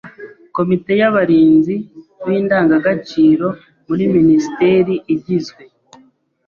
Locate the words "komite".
0.55-0.91